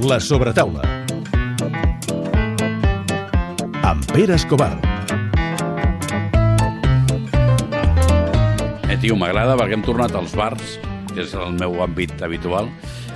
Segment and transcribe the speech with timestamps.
[0.00, 0.82] La sobretaula.
[3.82, 4.76] Amb Pere Escobar.
[8.86, 10.76] Eh, tio, m'agrada perquè hem tornat als bars,
[11.10, 12.70] que és el meu àmbit habitual,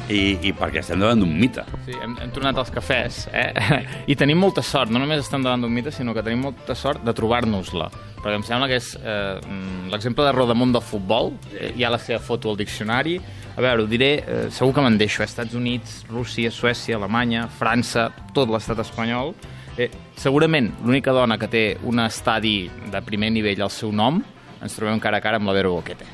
[0.08, 1.64] i, i perquè estem davant d'un mite.
[1.86, 3.52] Sí, hem, hem tornat als cafès, eh?
[4.12, 7.04] I tenim molta sort, no només estem davant d'un mite, sinó que tenim molta sort
[7.06, 7.88] de trobar-nos-la.
[8.22, 11.92] Perquè em sembla que és eh, mm, l'exemple de Rodamont del futbol, eh, hi ha
[11.92, 13.16] la seva foto al diccionari.
[13.52, 15.30] A veure, ho diré, eh, segur que me'n deixo, eh?
[15.30, 19.34] Estats Units, Rússia, Suècia, Alemanya, França, tot l'estat espanyol.
[19.80, 19.88] Eh,
[20.20, 24.20] segurament l'única dona que té un estadi de primer nivell al seu nom,
[24.62, 26.06] ens trobem cara a cara amb la Vero Boquete.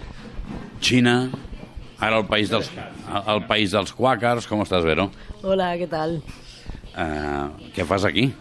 [0.80, 1.16] Xina,
[2.01, 2.70] ara el país dels,
[3.27, 5.11] el país dels quàquers, com estàs, Vero?
[5.43, 6.21] Hola, ¿qué tal?
[6.97, 8.33] Eh, què fas aquí?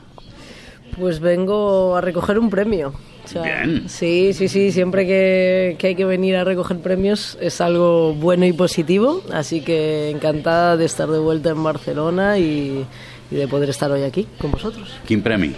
[0.98, 2.94] Pues vengo a recoger un premio.
[3.24, 3.90] O sea, Bien.
[3.90, 8.46] Sí, sí, sí, siempre que, que hay que venir a recoger premios es algo bueno
[8.46, 12.86] y positivo, así que encantada de estar de vuelta en Barcelona y,
[13.30, 14.96] y de poder estar hoy aquí con vosotros.
[15.06, 15.54] Quin premi?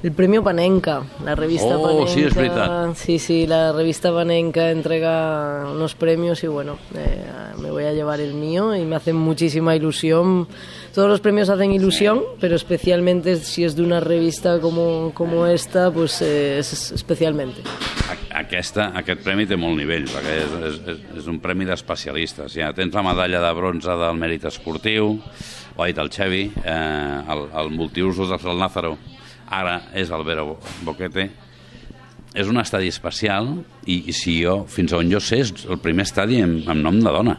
[0.00, 2.12] El premio Panenka, la revista Oh, Panenka.
[2.12, 2.94] sí, es verdad.
[2.94, 7.20] Sí, sí, la revista Panenka entrega unos premios y bueno, eh,
[7.60, 10.46] me voy a llevar el mío y me hace muchísima ilusión.
[10.94, 15.90] Todos los premios hacen ilusión, pero especialmente si es de una revista como, como esta,
[15.90, 17.62] pues eh, es especialmente.
[18.38, 22.54] Aquesta, aquest premi té molt nivell, perquè és, és, és, és un premi d'especialistes.
[22.54, 25.16] Ja tens la medalla de bronze del mèrit esportiu,
[25.74, 28.94] ho ha dit el Xevi, eh, el, el multiusos del Lázaro,
[29.50, 31.28] ara és el Vero Boquete.
[32.36, 33.54] És un estadi especial
[33.86, 37.00] i, i si jo, fins on jo sé, és el primer estadi amb, amb nom
[37.00, 37.38] de dona.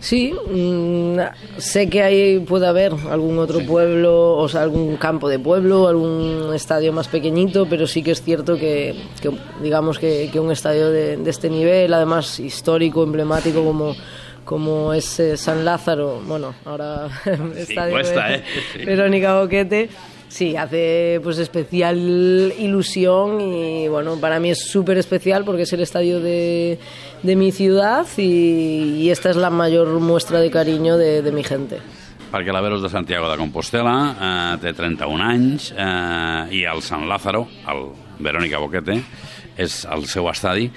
[0.00, 1.18] Sí, mm,
[1.58, 6.54] sé que ahí puede haber algún otro pueblo, o sea, algún campo de pueblo, algún
[6.54, 9.30] estadio más pequeñito, pero sí que es cierto que, que,
[9.62, 13.94] digamos que, que un estadio de, de este nivel, además histórico, emblemático como
[14.50, 17.06] como es eh, San Lázaro, bueno, ahora
[17.56, 18.44] estadio cuesta, de ¿eh?
[18.72, 18.84] Sí.
[18.84, 19.90] Verónica Boquete,
[20.30, 21.98] sí, hace pues especial
[22.58, 26.78] ilusión y bueno, para mí es súper especial porque es el estadio de,
[27.22, 31.44] de mi ciudad y, y esta es la mayor muestra de cariño de, de mi
[31.44, 31.80] gente.
[32.30, 36.82] perquè la Vero és de Santiago de Compostela, eh, té 31 anys, eh, i el
[36.86, 37.88] San Lázaro, el
[38.22, 39.00] Verónica Boquete,
[39.58, 40.70] és el seu estadi,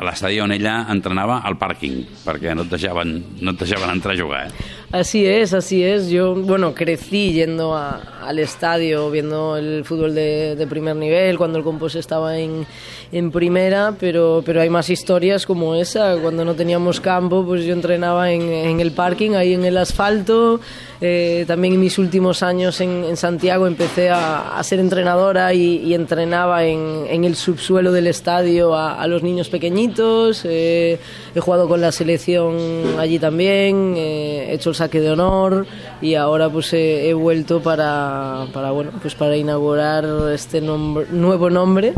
[0.00, 4.20] l'estadi on ella entrenava al pàrquing, perquè no et deixaven, no et deixaven entrar a
[4.20, 4.44] jugar.
[4.48, 4.68] Eh?
[4.92, 6.08] Así es, así es.
[6.08, 11.58] Yo, bueno, crecí yendo a- al estadio, viendo el fútbol de, de primer nivel, cuando
[11.58, 12.66] el Compos estaba en,
[13.12, 16.16] en primera, pero, pero hay más historias como esa.
[16.20, 20.60] Cuando no teníamos campo, pues yo entrenaba en, en el parking, ahí en el asfalto.
[21.00, 25.76] Eh, también en mis últimos años en, en Santiago empecé a, a ser entrenadora y,
[25.78, 30.42] y entrenaba en, el subsuelo del estadio a, a los niños pequeñitos.
[30.44, 30.98] Eh,
[31.34, 32.54] he jugado con la selección
[32.98, 35.66] allí también, eh, he hecho el saque de honor
[36.00, 41.50] y ahora pues he, he vuelto para, para, bueno, pues para inaugurar este nombre- nuevo
[41.50, 41.92] nombre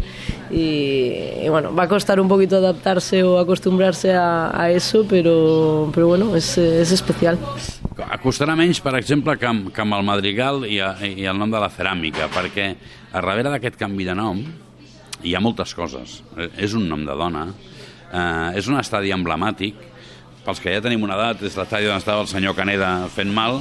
[0.51, 5.91] y, y bueno, va a costar un poquito adaptarse o acostumbrarse a, a eso, pero,
[5.95, 7.39] pero bueno, es, es especial.
[8.23, 11.51] Costarà menys, per exemple, que amb, que amb el Madrigal i, a, i el nom
[11.53, 12.67] de la ceràmica, perquè
[13.13, 14.41] a darrere d'aquest canvi de nom
[15.23, 16.21] hi ha moltes coses.
[16.37, 19.77] Eh, És un nom de dona, eh, és un estadi emblemàtic,
[20.47, 23.61] pels que ja tenim una edat, és l'estadi on estava el senyor Caneda fent mal,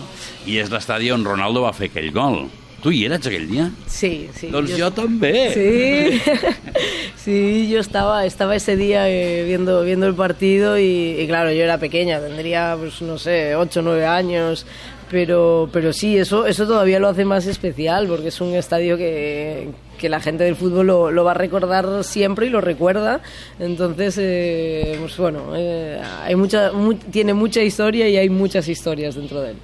[0.49, 2.43] i és l'estadi on Ronaldo va fer aquell gol.
[2.81, 3.67] Tu hi eres aquell dia?
[3.85, 4.47] Sí, sí.
[4.49, 5.51] Doncs jo també.
[5.53, 6.17] Sí,
[7.23, 11.61] sí, yo estaba, estaba ese día eh, viendo, viendo el partido y, y claro, yo
[11.63, 14.65] era pequeña, tendría, pues no sé, 8 o 9 años,
[15.11, 19.69] pero, pero sí, eso, eso todavía lo hace más especial porque es un estadio que,
[19.99, 23.19] que la gente del fútbol lo, lo va a recordar siempre y lo recuerda.
[23.59, 29.15] Entonces, eh, pues bueno, eh, hay mucha, mu- tiene mucha historia y hay muchas historias
[29.15, 29.57] dentro de él.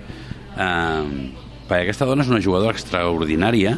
[0.59, 1.31] Eh,
[1.67, 3.73] perquè aquesta dona és una jugadora extraordinària,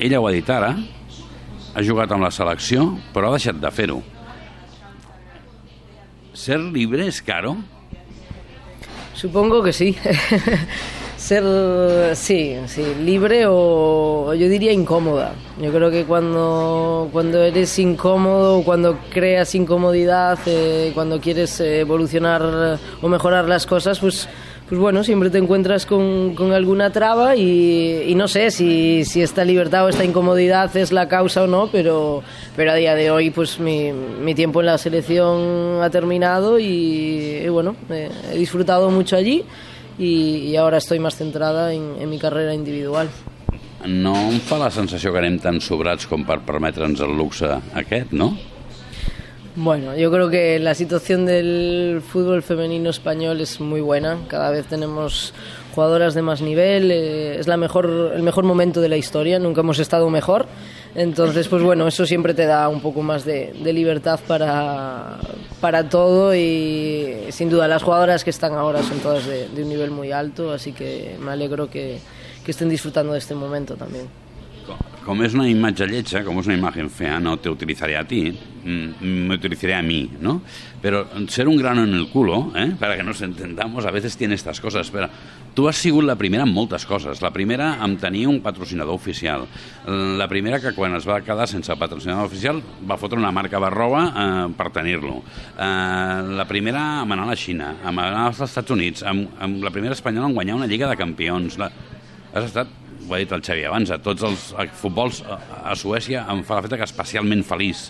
[0.00, 0.70] ella ho ha dit ara,
[1.74, 3.98] ha jugat amb la selecció, però ha deixat de fer-ho.
[6.32, 7.56] Ser libre és caro?
[9.20, 9.94] Supongo que sí.
[11.18, 15.34] Ser, sí, sí, libre o yo diría incómoda.
[15.60, 23.08] Yo creo que cuando, cuando eres incómodo, cuando creas incomodidad, eh, cuando quieres evolucionar o
[23.08, 24.26] mejorar las cosas, pues,
[24.70, 29.20] pues bueno, siempre te encuentras con, con alguna traba y, y no sé si, si
[29.20, 32.22] esta libertad o esta incomodidad es la causa o no, pero,
[32.54, 37.42] pero a día de hoy pues mi, mi tiempo en la selección ha terminado y,
[37.44, 39.44] y bueno, eh, he disfrutado mucho allí
[39.98, 43.08] y, y ahora estoy más centrada en, en mi carrera individual.
[43.82, 48.12] No em fa la sensació que anem tan sobrats com per permetre'ns el luxe aquest,
[48.12, 48.36] no?
[49.62, 54.16] Bueno, yo creo que la situación del fútbol femenino español es muy buena.
[54.26, 55.34] Cada vez tenemos
[55.74, 56.90] jugadoras de más nivel.
[56.90, 59.38] eh, es la mejor, el mejor momento de la historia.
[59.38, 60.46] Nunca hemos estado mejor.
[60.94, 65.18] Entonces, pues bueno, eso siempre te da un poco más de, libertad para,
[65.60, 69.68] para todo y sin duda las jugadoras que están ahora son todas de, de un
[69.68, 71.98] nivel muy alto, así que me alegro que,
[72.46, 74.08] que estén disfrutando de este momento también.
[75.10, 78.28] Com és una imatge lletja, com és una imagen fea, no te utilizaré a ti,
[78.30, 80.42] mm, me a mí, ¿no?
[80.80, 82.76] Pero ser un grano en el culo, ¿eh?
[82.78, 85.08] para que nos entendamos, a veces tiene estas cosas, però
[85.52, 87.22] tu has sigut la primera en moltes coses.
[87.22, 89.48] La primera en tenir un patrocinador oficial.
[89.84, 94.04] La primera que quan es va quedar sense patrocinador oficial va fotre una marca barroba
[94.14, 95.24] eh, per tenir-lo.
[95.58, 99.64] Eh, la primera en anar a la Xina, en anar als Estats Units, amb, amb
[99.64, 101.58] la primera espanyola en guanyar una Lliga de Campions.
[101.58, 101.72] La...
[102.30, 102.79] Has estat
[103.10, 105.38] ho ha dit el Xavi abans, a tots els a futbols a,
[105.72, 107.88] a Suècia em fa l'efecte que especialment feliç.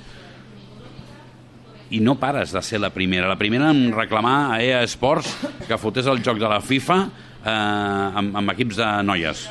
[1.91, 3.27] I no pares de ser la primera.
[3.29, 5.33] La primera en reclamar a EA Sports
[5.67, 9.49] que fotés el joc de la FIFA eh, amb, amb equips de noies.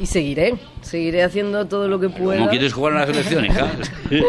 [0.00, 2.38] Y seguiré, seguiré haciendo todo lo que pueda.
[2.38, 3.68] ¿Cómo quieres jugar en la selección, hija?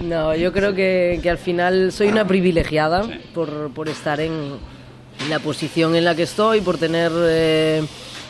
[0.00, 3.20] No, yo creo que, que al final soy una privilegiada Sí.
[3.34, 4.56] por, por estar en
[5.28, 7.82] la posición en la que estoy, por tener, eh,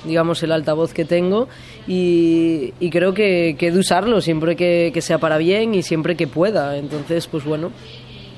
[0.04, 1.48] digamos, el altavoz que tengo
[1.86, 6.16] y, y creo que, que de usarlo siempre que, que sea para bien y siempre
[6.16, 6.76] que pueda.
[6.76, 7.70] Entonces, pues bueno,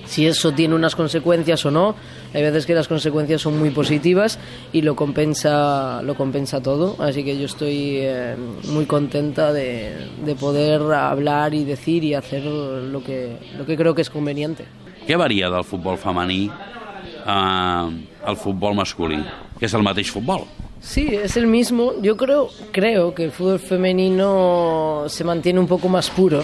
[0.04, 1.94] si eso tiene unas consecuencias o no.
[2.34, 4.38] Hay veces que las consecuencias son muy positivas
[4.72, 6.96] y lo compensa, lo compensa todo.
[6.98, 8.36] Así que yo estoy eh,
[8.68, 13.94] muy contenta de, de poder hablar y decir y hacer lo que, lo que creo
[13.94, 14.64] que es conveniente.
[15.02, 17.86] Què varia del futbol femení eh,
[18.22, 19.18] al futbol masculí?
[19.58, 20.46] Que és el mateix futbol.
[20.82, 21.94] Sí, es el mismo.
[22.02, 26.43] Yo creo, creo que el fútbol femenino se mantiene un poco más puro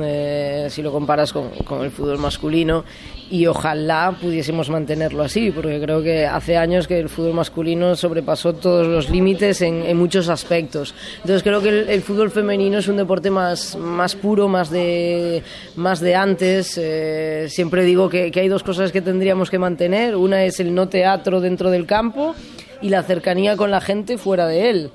[0.00, 2.84] eh, si lo comparas con, con el fútbol masculino
[3.30, 8.54] y ojalá pudiésemos mantenerlo así, porque creo que hace años que el fútbol masculino sobrepasó
[8.54, 10.94] todos los límites en, en muchos aspectos.
[11.16, 15.42] Entonces creo que el, fútbol femenino es un deporte más, más puro, más de,
[15.76, 16.78] más de antes.
[16.80, 20.16] Eh, siempre digo que, que hay dos cosas que tendríamos que mantener.
[20.16, 22.34] Una es el no teatro dentro del campo
[22.82, 24.90] y la cercanía con la gente fuera de él.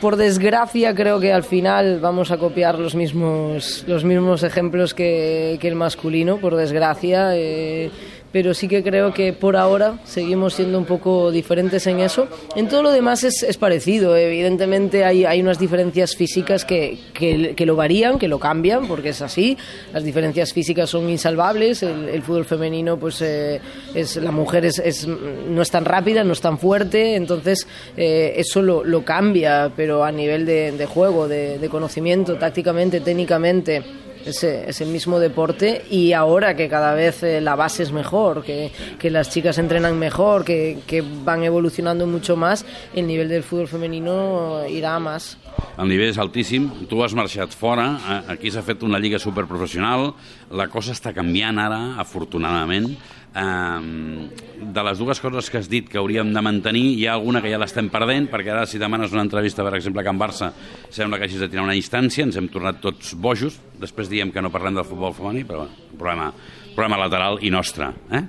[0.00, 5.58] Por desgracia creo que al final vamos a copiar los mismos, los mismos ejemplos que,
[5.60, 7.36] que el masculino, por desgracia.
[7.36, 7.90] eh,
[8.32, 12.26] pero sí que creo que por ahora seguimos siendo un poco diferentes en eso.
[12.56, 14.16] En todo lo demás es, es parecido.
[14.16, 19.10] Evidentemente hay, hay unas diferencias físicas que, que, que lo varían, que lo cambian, porque
[19.10, 19.56] es así.
[19.92, 21.82] Las diferencias físicas son insalvables.
[21.82, 23.60] El, fútbol femenino, pues eh,
[23.94, 28.62] es, la mujer es, no es tan rápida, no es tan fuerte, entonces eh, eso
[28.62, 33.82] lo, lo cambia, pero a nivel de, juego, de conocimiento, tácticamente, técnicamente.
[34.24, 37.92] Es, eh, es el mismo deporte y ahora que cada vez eh, la base es
[37.92, 42.64] mejor, que, que las chicas entrenan mejor, que, que van evolucionando mucho más,
[42.94, 45.38] el nivel del fútbol femenino irá a más.
[45.80, 47.86] El nivell és altíssim, tu has marxat fora,
[48.30, 50.10] aquí s'ha fet una lliga superprofessional,
[50.52, 52.92] la cosa està canviant ara, afortunadament.
[53.34, 54.28] Eh,
[54.62, 57.50] de les dues coses que has dit que hauríem de mantenir, hi ha alguna que
[57.50, 60.52] ja l'estem perdent, perquè ara si demanes una entrevista, per exemple, a Can Barça,
[60.90, 64.42] sembla que hagis de tirar una distància, ens hem tornat tots bojos, després diem que
[64.44, 66.28] no parlem del futbol femení, però bueno, problema,
[66.76, 67.90] problema lateral i nostre.
[68.12, 68.22] Eh?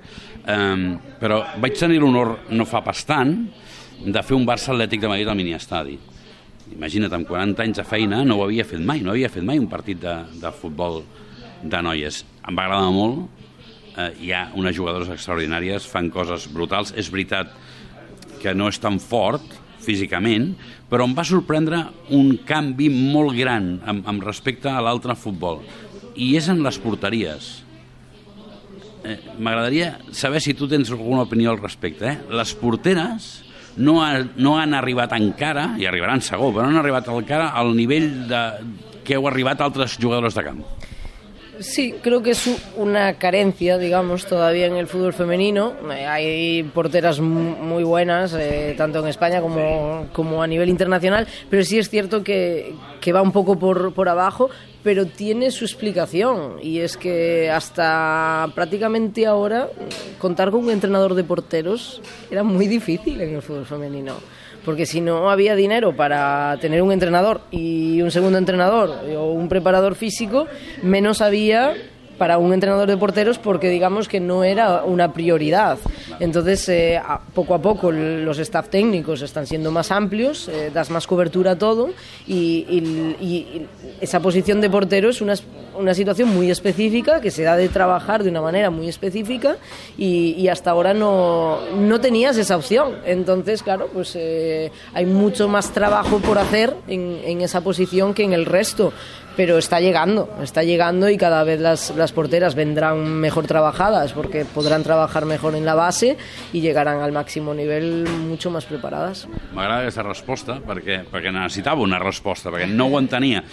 [0.56, 0.88] Eh,
[1.22, 3.38] però vaig tenir l'honor, no fa pas tant,
[4.04, 6.00] de fer un Barça Atlètic de Madrid al miniestadi.
[6.74, 9.60] Imagina't, amb 40 anys de feina no ho havia fet mai, no havia fet mai
[9.62, 11.04] un partit de, de futbol
[11.64, 12.24] de noies.
[12.48, 13.44] Em va agradar molt,
[13.98, 16.94] eh, hi ha unes jugadores extraordinàries, fan coses brutals.
[16.98, 17.54] És veritat
[18.42, 20.54] que no és tan fort físicament,
[20.90, 21.82] però em va sorprendre
[22.16, 25.62] un canvi molt gran amb, amb respecte a l'altre futbol.
[26.16, 27.52] I és en les porteries.
[29.04, 32.14] Eh, M'agradaria saber si tu tens alguna opinió al respecte.
[32.14, 32.18] Eh?
[32.32, 33.34] Les porteres
[33.76, 37.74] no, ha, no han arribat encara, i arribaran segur, però no han arribat encara al
[37.76, 38.44] nivell de,
[39.04, 40.64] que heu arribat altres jugadors de camp.
[41.64, 45.74] Sí, creo que es una carencia, digamos, todavía en el fútbol femenino.
[45.96, 51.26] Eh, Hay porteras mu- muy buenas, eh, tanto en España como, como a nivel internacional,
[51.50, 54.50] pero sí es cierto que, que va un poco por, por abajo,
[54.84, 56.58] pero tiene su explicación.
[56.62, 59.70] Y es que hasta prácticamente ahora
[60.20, 64.16] contar con un entrenador de porteros era muy difícil en el fútbol femenino
[64.66, 69.50] porque si no había dinero para tener un entrenador y un segundo entrenador o un
[69.50, 70.48] preparador físico,
[70.82, 71.74] menos había
[72.18, 75.78] para un entrenador de porteros porque digamos que no era una prioridad.
[76.20, 80.90] Entonces, eh, a- poco a poco los staff técnicos están siendo más amplios, eh, das
[80.90, 81.90] más cobertura a todo
[82.28, 83.68] y, y- y- y
[84.02, 85.34] esa posición de portero es una,
[85.78, 89.58] una situación muy específica que se da de trabajar de una manera muy específica
[89.98, 92.98] y, y hasta ahora no, no tenías esa opción.
[93.06, 98.24] Entonces, claro, pues eh, hay mucho más trabajo por hacer en, en esa posición que
[98.24, 98.94] en el resto
[99.36, 104.46] pero está llegando, está llegando y cada vez las, las porteras vendrán mejor trabajadas porque
[104.46, 106.18] podrán trabajar mejor en la base
[106.52, 109.28] y llegarán al máximo nivel mucho más preparadas.
[109.54, 113.44] M'agrada aquesta resposta perquè, perquè necessitava una resposta, perquè no ho entenia.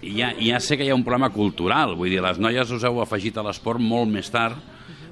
[0.00, 3.02] Ja, ja sé que hi ha un problema cultural, vull dir, les noies us heu
[3.02, 4.56] afegit a l'esport molt més tard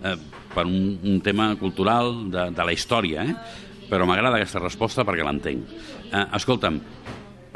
[0.04, 0.16] eh,
[0.54, 3.36] per un, un tema cultural de, de la història, eh?
[3.88, 5.76] però m'agrada aquesta resposta perquè l'entenc.
[6.08, 6.80] Eh, escolta'm,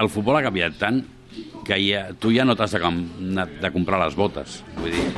[0.01, 1.01] el futbol ha canviat tant
[1.65, 5.13] que ja, tu ja no t'has de, de comprar les botes, vull dir,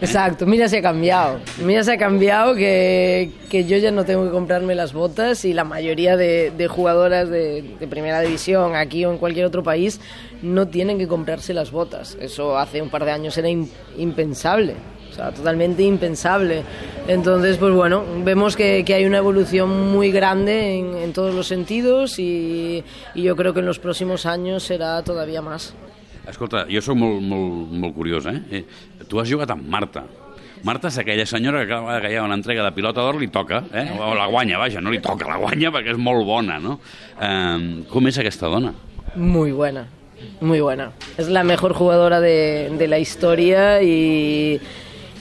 [0.00, 4.24] Exacto, mira se ha cambiado, mira se ha cambiado que, que yo ya no tengo
[4.26, 9.18] que comprarme las botas y la mayoría de, jugadoras de, primera división aquí o en
[9.18, 10.00] cualquier otro país
[10.40, 12.16] no tienen que comprarse las botas.
[12.20, 14.74] Eso hace un par de años era im- impensable.
[15.18, 16.62] Sea, totalmente impensable.
[17.08, 21.48] Entonces, pues bueno, vemos que, que hay una evolución muy grande en, en todos los
[21.48, 22.84] sentidos y,
[23.16, 25.74] y yo creo que en los próximos años será todavía más.
[26.28, 28.38] Escolta, jo sóc molt, molt, molt curiós, eh?
[28.52, 28.62] eh?
[29.08, 30.04] Tu has jugat amb Marta.
[30.62, 33.30] Marta és aquella senyora que cada que hi ha una entrega de pilota d'or li
[33.32, 33.88] toca, eh?
[33.98, 36.78] o la guanya, vaja, no li toca, la guanya perquè és molt bona, no?
[37.18, 38.74] Eh, com és aquesta dona?
[39.16, 39.88] Muy buena,
[40.42, 40.92] muy buena.
[41.16, 44.60] Es la mejor jugadora de, de la historia y,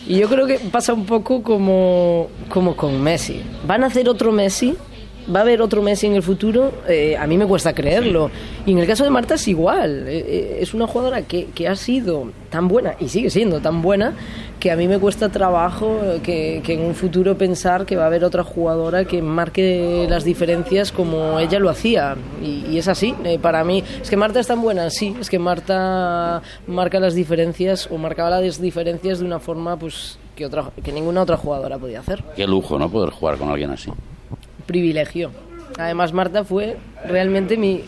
[0.07, 3.41] y yo creo que pasa un poco como, como con Messi.
[3.65, 4.75] ¿Van a hacer otro Messi?
[5.33, 6.71] ¿Va a haber otro Messi en el futuro?
[6.87, 8.31] Eh, a mí me cuesta creerlo.
[8.65, 10.07] Y en el caso de Marta es igual.
[10.07, 13.81] Eh, eh, es una jugadora que, que ha sido tan buena y sigue siendo tan
[13.81, 14.13] buena
[14.57, 18.07] que a mí me cuesta trabajo que, que en un futuro pensar que va a
[18.07, 22.15] haber otra jugadora que marque las diferencias como ella lo hacía.
[22.41, 23.83] Y, es así, para mí.
[24.01, 28.29] Es que Marta es tan buena, sí, es que Marta marca las diferencias o marcaba
[28.41, 32.23] las diferencias de una forma pues que, otra, que ninguna otra jugadora podía hacer.
[32.35, 33.91] Qué lujo, ¿no?, poder jugar con alguien así.
[34.67, 35.31] Privilegio.
[35.79, 37.81] Además, Marta fue realmente mi,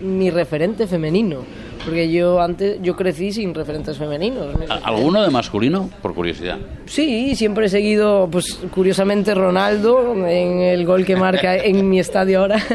[0.00, 1.38] mi referente femenino.
[1.84, 4.48] Porque yo antes, yo crecí sin referentes femeninos.
[4.68, 5.88] ¿A- ¿Alguno de masculino?
[6.02, 6.58] Por curiosidad.
[6.86, 12.40] Sí, siempre he seguido, pues curiosamente, Ronaldo en el gol que marca en mi estadio
[12.40, 12.58] ahora.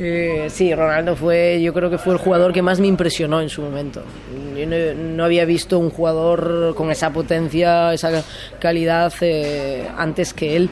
[0.00, 3.48] Eh, sí, Ronaldo fue, yo creo que fue el jugador que más me impresionó en
[3.48, 4.00] su momento.
[4.56, 4.76] Yo no,
[5.16, 8.22] no había visto un jugador con esa potencia, esa
[8.60, 10.70] calidad eh, antes que él.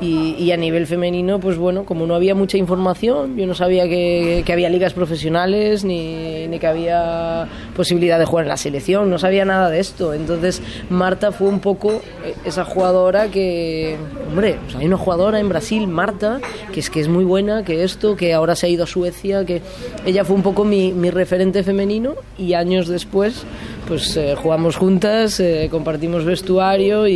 [0.00, 4.42] Y, a nivel femenino, pues bueno, como no había mucha información, yo no sabía que,
[4.46, 9.18] que había ligas profesionales ni, ni que había posibilidad de jugar en la selección, no
[9.18, 10.14] sabía nada de esto.
[10.14, 13.96] Entonces, Marta fue un poco eh, esa jugadora que,
[14.28, 16.40] hombre, pues hay una jugadora en Brasil, Marta,
[16.72, 19.44] que es que es muy buena, que esto, que ahora se ha ido a Suecia,
[19.44, 19.62] que
[20.06, 23.44] ella fue un poco mi, mi referente femenino y años después
[23.88, 27.12] pues eh, jugamos juntas, eh, compartimos vestuario y,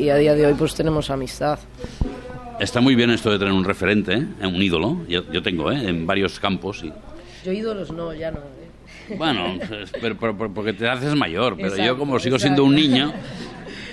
[0.00, 1.58] y a día de hoy pues tenemos amistad.
[2.60, 4.46] Está muy bien esto de tener un referente, ¿eh?
[4.46, 4.98] un ídolo.
[5.08, 5.88] Yo, yo tengo, ¿eh?
[5.88, 6.82] En varios campos.
[6.84, 6.92] Y,
[7.44, 8.38] Yo ídolos no, ya no.
[8.38, 9.14] ¿eh?
[9.18, 9.58] Bueno,
[10.00, 13.12] pero, pero- pero porque te haces mayor, pero yo como sigo siendo un niño,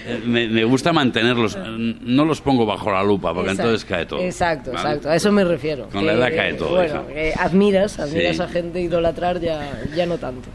[0.08, 1.58] eh, me, me gusta mantenerlos.
[1.58, 4.20] No los pongo bajo la lupa, porque Exacto, entonces cae todo.
[4.22, 4.90] Exacto, ¿vale?
[4.90, 5.90] exacto, a eso me refiero.
[5.90, 8.42] Con la edad cae todo, Bueno, que admiras, admiras Sí.
[8.44, 10.48] a gente, idolatrar ya, ya no tanto.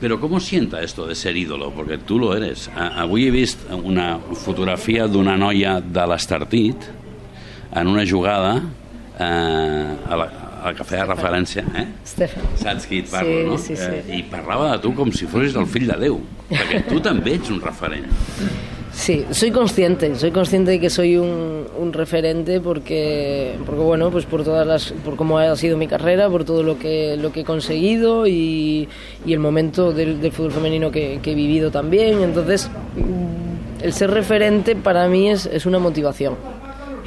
[0.00, 1.68] Però com sienta esto de ser ídolo?
[1.76, 2.68] Perquè tu lo eres.
[2.74, 6.86] Avui he vist una fotografia d'una noia de l'Estartit
[7.76, 8.54] en una jugada
[9.20, 9.24] eh,
[10.08, 10.24] a, la,
[10.62, 11.84] a la que feia referència, eh?
[12.08, 12.48] Stefan.
[12.58, 13.58] Saps qui et parlo, Sí, no?
[13.60, 13.92] sí, sí.
[14.08, 16.16] Eh, I parlava de tu com si fossis el fill de Déu,
[16.48, 18.08] perquè tu també ets un referent.
[18.92, 24.44] Sí, soy consciente, soy consciente de que soy un, referente porque, porque bueno, pues por
[24.44, 27.44] todas las, por cómo ha sido mi carrera, por todo lo que, lo que he
[27.44, 28.88] conseguido y,
[29.26, 32.22] el momento del, fútbol femenino que, que he vivido también.
[32.22, 32.70] Entonces,
[33.82, 36.34] el ser referente para mí es, es una motivación.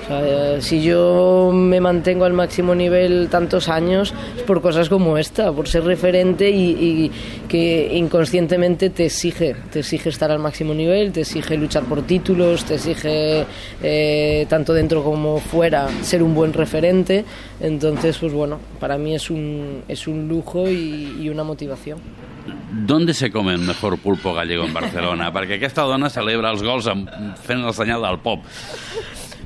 [0.03, 4.89] O sea, eh, si yo me mantengo al máximo nivel tantos años es por cosas
[4.89, 7.12] como esta, por ser referente y, y
[7.48, 12.65] que inconscientemente te exige, te exige estar al máximo nivel, te exige luchar por títulos,
[12.65, 13.45] te exige
[13.81, 17.24] eh, tanto dentro como fuera ser un buen referente.
[17.62, 22.00] Entonces, pues bueno, para mí es un, es un lujo y, y una motivación.
[22.72, 25.29] ¿Dónde se come el mejor pulpo gallego en Barcelona?
[25.31, 27.07] Perquè aquesta dona celebra els gols amb,
[27.45, 28.43] fent el senyal del pop.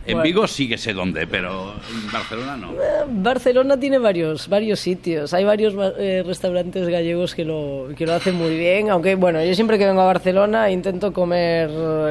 [0.07, 2.73] En Vigo sí que sé dónde, pero en Barcelona no.
[3.09, 5.33] Barcelona tiene varios, varios sitios.
[5.33, 8.89] Hay varios eh, restaurantes gallegos que lo, que lo hacen muy bien.
[8.89, 11.69] Aunque, bueno, yo siempre que vengo a Barcelona intento comer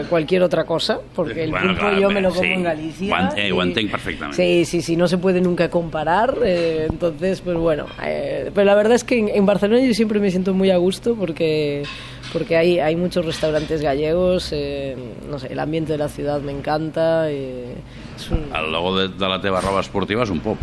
[0.08, 2.36] cualquier otra cosa, porque el Bueno, pulpo yo me lo sí.
[2.38, 3.32] como en Galicia.
[3.36, 4.34] Eh, ho y- entenc perfectament.
[4.34, 6.34] Sí, sí, sí, no se puede nunca comparar.
[6.44, 7.86] eh, entonces, pues bueno.
[8.04, 10.76] eh, pero la verdad es que en, en Barcelona yo siempre me siento muy a
[10.76, 11.82] gusto porque
[12.36, 14.94] porque hay, hay muchos restaurantes gallegos, eh,
[15.30, 17.30] no sé, el ambiente de la ciudad me encanta.
[17.30, 17.74] eh,
[18.14, 20.58] es un- El logo de, de la teva roba esportiva és un pop.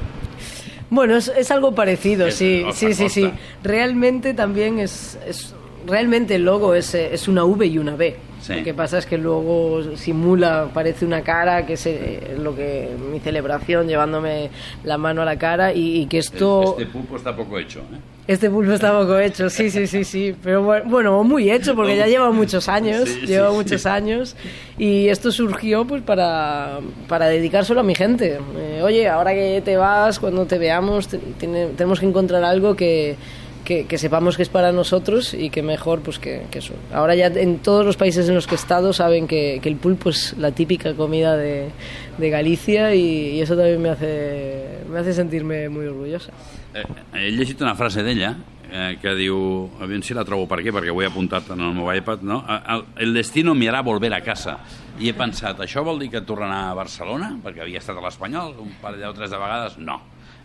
[0.91, 3.31] Bueno, es, es algo parecido, Es sí, sí, sí, sí.
[3.63, 5.55] Realmente también es, es
[5.87, 8.15] realmente el logo es, eh, es una V y una B.
[8.43, 8.55] Sí.
[8.55, 12.89] Lo que pasa es que luego simula, parece una cara, que es eh, lo que
[13.09, 14.49] mi celebración, llevándome
[14.83, 16.75] la mano a la cara y, y que esto...
[16.77, 17.97] Este pulpo está poco hecho, ¿eh?
[18.27, 20.35] Este pulpo está poco hecho, sí, sí, sí, sí.
[20.43, 23.55] Pero bu- bueno, muy hecho, porque ya lleva muchos años, sí, lleva sí.
[23.55, 24.35] muchos años.
[24.77, 28.39] Y esto surgió pues para, para dedicárselo a mi gente.
[28.57, 32.75] Eh, oye, ahora que te vas, cuando te veamos, te- tiene- tenemos que encontrar algo
[32.77, 33.15] que,
[33.63, 36.73] que, que sepamos que es para nosotros y que mejor pues que, que eso.
[36.93, 39.77] Ahora ya en todos los países en los que he estado saben que, que el
[39.77, 41.69] pulpo es la típica comida de,
[42.17, 46.31] de Galicia y, y eso también me hace, me hace sentirme muy orgullosa.
[46.73, 48.31] Eh, he llegit una frase d'ella
[48.71, 49.37] eh, que diu,
[49.81, 52.39] aviam si la trobo per aquí, perquè ho he apuntat en el meu iPad, no?
[52.49, 54.57] El, el destino me hará volver a casa.
[54.97, 57.35] I he pensat, això vol dir que tornarà a Barcelona?
[57.43, 59.77] Perquè havia estat a l'Espanyol un parell o tres de vegades.
[59.77, 59.99] No.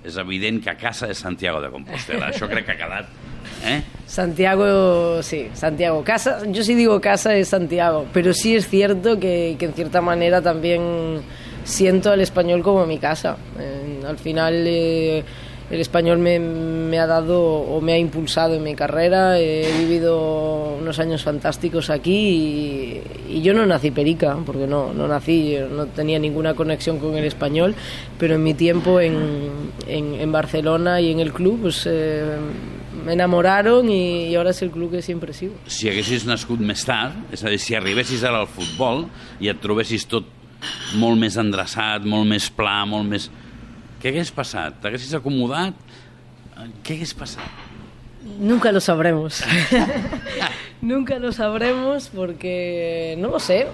[0.06, 2.30] És evident que casa és Santiago de Compostela.
[2.32, 3.08] Això crec que ha quedat...
[3.66, 3.80] Eh?
[4.06, 6.02] Santiago, sí, Santiago.
[6.04, 10.00] Casa, yo sí digo casa es Santiago, pero sí es cierto que, que en cierta
[10.00, 11.22] manera también
[11.64, 13.36] siento al español como mi casa.
[13.58, 15.24] Eh, al final eh,
[15.70, 19.38] el español me, me ha dado o me ha impulsado en mi carrera.
[19.38, 25.06] He vivido unos años fantásticos aquí y, y yo no nací perica, porque no, no
[25.06, 27.74] nací, no tenía ninguna conexión con el español,
[28.18, 29.16] pero en mi tiempo en,
[29.86, 32.36] en, en Barcelona y en el club, pues eh,
[33.04, 35.54] me enamoraron y, y ahora es el club que siempre sigo.
[35.66, 39.06] Si haguessis nascut més tard, és a dir, si arribessis ara al futbol
[39.40, 40.26] i et trobessis tot
[40.98, 43.28] molt més endreçat, molt més pla, molt més...
[44.02, 44.76] Què hagués passat?
[44.82, 45.74] T'haguessis acomodat?
[46.86, 47.64] Què hagués passat?
[48.38, 49.42] Nunca lo sabremos.
[50.80, 53.66] Nunca lo sabremos porque no lo sé.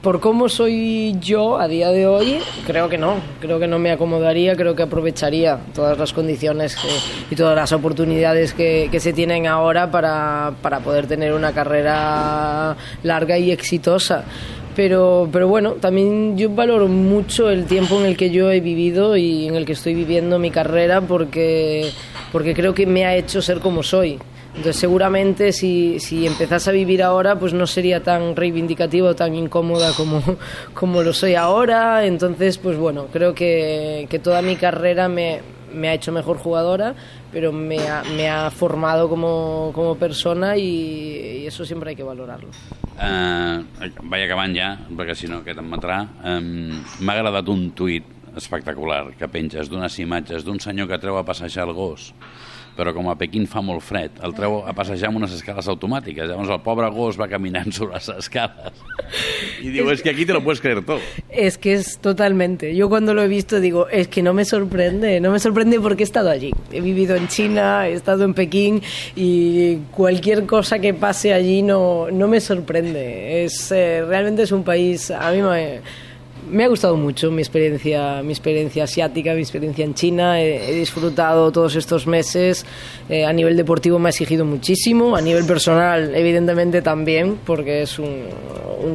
[0.00, 3.16] Por cómo soy yo a día de hoy, creo que no.
[3.40, 7.72] Creo que no me acomodaría, creo que aprovecharía todas las condiciones que- y todas las
[7.72, 14.24] oportunidades que, que se tienen ahora para, para poder tener una carrera larga y exitosa.
[14.76, 19.16] Pero, pero bueno, también yo valoro mucho el tiempo en el que yo he vivido
[19.16, 21.90] y en el que estoy viviendo mi carrera porque,
[22.32, 24.18] porque creo que me ha hecho ser como soy.
[24.50, 30.22] Entonces seguramente si, si a vivir ahora pues no sería tan reivindicativo, tan incómoda como,
[30.74, 32.06] como lo soy ahora.
[32.06, 35.40] Entonces pues bueno, creo que, que toda mi carrera me,
[35.72, 36.94] me ha hecho mejor jugadora,
[37.32, 42.02] pero me ha, me ha formado como, como persona y, y eso siempre hay que
[42.02, 42.48] valorarlo.
[43.00, 43.64] Uh,
[44.12, 46.02] vaig acabant ja, perquè si no aquest em matarà.
[46.20, 48.04] Um, M'ha agradat un tuit
[48.36, 52.10] espectacular que penges d'unes imatges d'un senyor que treu a passejar el gos
[52.80, 56.30] però com a Pequín fa molt fred, el treu a passejar amb unes escales automàtiques.
[56.30, 58.80] Llavors el pobre gos va caminant sobre les escales.
[59.60, 61.00] I diu, es que aquí te lo puedes creer todo.
[61.28, 62.74] Es que es totalmente.
[62.74, 66.04] Yo cuando lo he visto digo, es que no me sorprende, no me sorprende porque
[66.04, 66.52] he estado allí.
[66.72, 68.82] He vivido en China, he estado en Pekín
[69.14, 73.44] y cualquier cosa que pase allí no, no me sorprende.
[73.44, 75.80] Es eh, realmente es un país a mí me,
[76.50, 80.40] me ha gustado mucho mi experiencia, mi experiencia asiática, mi experiencia en China.
[80.40, 82.64] He, disfrutado todos estos meses.
[83.08, 85.16] Eh, a nivel deportivo me ha exigido muchísimo.
[85.16, 88.26] A nivel personal, evidentemente también, porque es un,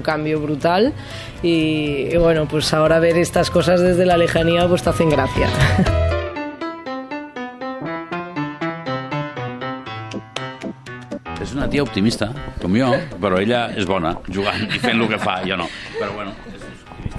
[0.03, 0.93] cambio brutal.
[1.41, 5.47] Y, y bueno, pues ahora ver estas cosas desde la lejanía pues te hacen gracia.
[11.45, 12.87] És una tia optimista, com jo,
[13.21, 15.67] però ella és bona, jugant i fent el que fa, jo no.
[15.99, 16.31] Però bueno,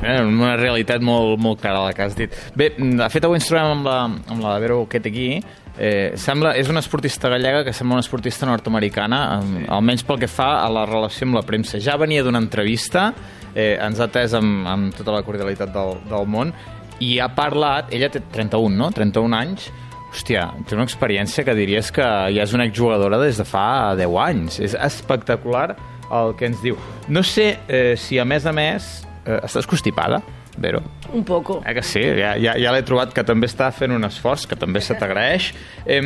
[0.02, 2.34] Eh, una realitat molt, molt cara la que has dit.
[2.56, 4.00] Bé, de fet avui ens trobem amb la,
[4.34, 5.40] amb la Vero Ketegui,
[5.78, 9.64] eh, sembla, és una esportista gallega que sembla una esportista nord-americana, sí.
[9.78, 11.80] almenys pel que fa a la relació amb la premsa.
[11.82, 13.08] Ja venia d'una entrevista,
[13.54, 16.52] eh, ens ha atès amb, amb tota la cordialitat del, del món,
[17.00, 18.92] i ha parlat, ella té 31, no?
[18.94, 19.68] 31 anys,
[20.16, 24.14] Hòstia, té una experiència que diries que ja és una exjugadora des de fa 10
[24.22, 24.60] anys.
[24.64, 25.74] És espectacular
[26.14, 26.78] el que ens diu.
[27.12, 28.86] No sé eh, si, a més a més,
[29.26, 30.22] eh, estàs constipada,
[30.56, 30.80] Vero?
[31.12, 31.62] Un poco.
[31.66, 34.56] Eh que sí, ja, ja, ja l'he trobat que també està fent un esforç, que
[34.56, 35.50] també se t'agraeix.
[35.84, 36.00] Eh,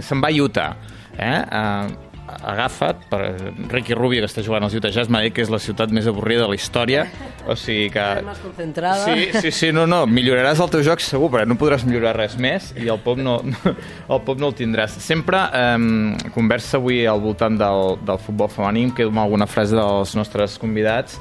[0.00, 0.70] se'n va a Utah.
[1.18, 1.36] Eh?
[1.44, 5.50] Eh, agafa't, per Ricky Rubio, que està jugant als Utah Jazz, m'ha dit que és
[5.52, 7.04] la ciutat més avorrida de la història,
[7.44, 8.06] o sigui que...
[8.42, 9.04] Concentrada.
[9.04, 12.38] Sí, sí, sí, no, no, milloraràs el teu joc segur, però no podràs millorar res
[12.40, 13.38] més i el pop no,
[14.14, 14.96] el pop no el tindràs.
[15.04, 19.76] Sempre eh, conversa avui al voltant del, del futbol femení, em quedo amb alguna frase
[19.76, 21.20] dels nostres convidats.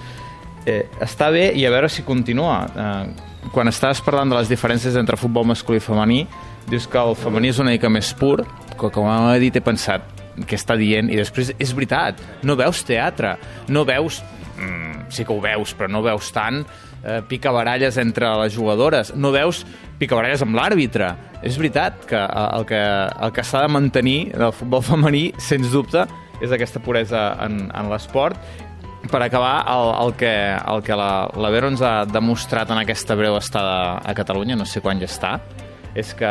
[0.66, 2.58] Eh, està bé i a veure si continua.
[2.70, 6.22] Eh, quan estaves parlant de les diferències entre futbol masculí i femení,
[6.70, 8.44] dius que el femení és una mica més pur,
[8.78, 10.06] que com ha dit he pensat
[10.48, 13.36] què està dient, i després és veritat, no veus teatre,
[13.74, 14.22] no veus,
[14.58, 19.34] mm, sí que ho veus, però no veus tant eh, picabaralles entre les jugadores, no
[19.34, 19.66] veus
[20.00, 21.16] picabaralles amb l'àrbitre.
[21.42, 25.74] És veritat que eh, el que, el que s'ha de mantenir del futbol femení, sens
[25.74, 26.06] dubte,
[26.42, 28.40] és aquesta puresa en, en l'esport
[29.12, 33.18] per acabar, el, el que, el que la, la Vero ens ha demostrat en aquesta
[33.20, 35.36] breu estada a Catalunya, no sé quan ja està,
[35.98, 36.30] és que,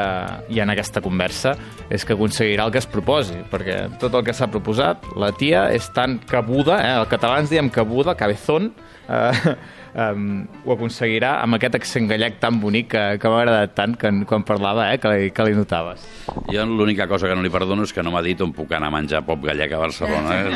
[0.49, 1.53] i en aquesta conversa,
[1.93, 5.67] és que aconseguirà el que es proposi, perquè tot el que s'ha proposat, la tia
[5.75, 8.73] és tan cabuda, eh, el català ens diem cabuda, cabezón,
[9.09, 9.55] eh,
[9.95, 14.11] um, ho aconseguirà amb aquest accent gallec tan bonic que, que m'ha agradat tant que,
[14.29, 16.05] quan parlava, eh, que, li, que li notaves.
[16.53, 18.89] Jo l'única cosa que no li perdono és que no m'ha dit on puc anar
[18.93, 20.41] a menjar pop gallec a Barcelona.
[20.41, 20.55] Eh?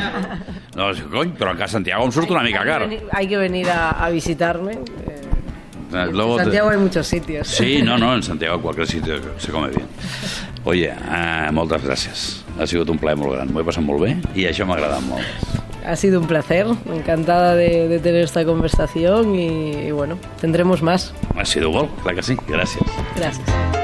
[0.75, 2.87] No, cony, però que a Santiago em surt una mica car.
[3.11, 4.73] Hay que venir a, a visitarme.
[5.05, 5.21] Eh,
[5.93, 7.47] Eh, Luego en te- Santiago hay muchos sitios.
[7.47, 9.85] Sí, no, no, en Santiago cualquier sitio se come bien.
[10.65, 12.23] Oye, eh, moltes gràcies.
[12.59, 13.53] Ha sigut un plaer molt gran.
[13.53, 15.23] M'ho he passat molt bé i això m'ha agradat molt.
[15.85, 21.13] Ha sido un placer, encantada de, de tener esta conversación y, y bueno, tendremos más.
[21.35, 22.35] Ha sido gol, clar que sí.
[22.47, 22.85] Gràcies.
[23.15, 23.74] Gracias.